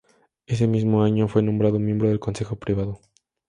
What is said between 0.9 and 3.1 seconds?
año fue nombrado miembro del Consejo Privado.